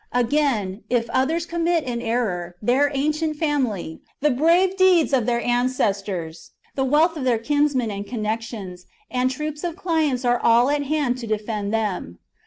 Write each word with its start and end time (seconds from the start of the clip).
Again, 0.13 0.81
if 0.89 1.07
others 1.11 1.45
commit 1.45 1.83
an 1.85 2.01
error, 2.01 2.55
their 2.59 2.89
ancient 2.95 3.35
family, 3.35 4.01
the 4.19 4.31
brave 4.31 4.75
deeds 4.75 5.13
of 5.13 5.27
their 5.27 5.41
ancestors, 5.41 6.53
the 6.73 6.83
wealth 6.83 7.15
of 7.17 7.23
their 7.23 7.37
kinsmen 7.37 7.91
and 7.91 8.07
connections, 8.07 8.87
and 9.11 9.29
troops 9.29 9.63
of 9.63 9.75
clients 9.75 10.25
are 10.25 10.39
all 10.39 10.71
at 10.71 10.81
hand 10.85 11.19
to 11.19 11.27
defend 11.27 11.71
them. 11.71 12.17